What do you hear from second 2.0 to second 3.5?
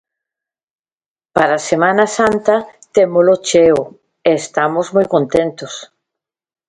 Santa témolo